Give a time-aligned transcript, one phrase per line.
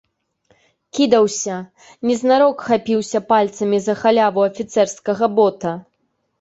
[0.99, 1.57] Кідаўся,
[2.07, 5.71] незнарок хапіўся пальцамі за халяву афіцэрскага бота.